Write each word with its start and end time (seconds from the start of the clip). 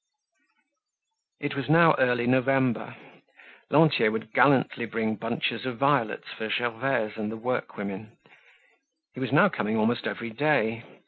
It 1.41 1.55
was 1.55 1.69
now 1.69 1.93
early 1.99 2.25
November. 2.25 2.95
Lantier 3.69 4.09
would 4.09 4.33
gallantly 4.33 4.87
bring 4.87 5.13
bunches 5.15 5.63
of 5.63 5.77
violets 5.77 6.27
for 6.35 6.49
Gervaise 6.49 7.17
and 7.17 7.31
the 7.31 7.37
workwomen. 7.37 8.17
He 9.13 9.19
was 9.19 9.31
now 9.31 9.47
coming 9.47 9.77
almost 9.77 10.07
every 10.07 10.31
day. 10.31 10.83